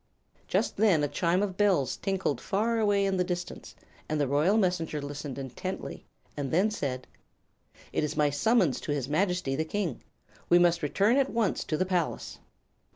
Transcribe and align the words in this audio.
Just 0.47 0.77
then 0.77 1.03
a 1.03 1.07
chime 1.07 1.43
of 1.43 1.57
bells 1.57 1.95
tinkled 1.97 2.41
far 2.41 2.79
away 2.79 3.05
in 3.05 3.17
the 3.17 3.23
distance, 3.23 3.75
and 4.09 4.19
the 4.19 4.27
Royal 4.27 4.57
Messenger 4.57 4.99
listened 4.99 5.37
intently 5.37 6.07
and 6.35 6.49
then 6.49 6.71
said: 6.71 7.05
"It 7.93 8.03
is 8.03 8.17
my 8.17 8.31
summons 8.31 8.81
to 8.81 8.91
his 8.93 9.07
Majesty 9.07 9.55
the 9.55 9.63
King. 9.63 10.01
We 10.49 10.57
must 10.57 10.81
return 10.81 11.17
at 11.17 11.29
once 11.29 11.63
to 11.65 11.77
the 11.77 11.85
palace." 11.85 12.39